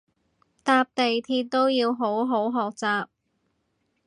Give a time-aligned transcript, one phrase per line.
[0.63, 3.05] 搭地鐵都要好好學習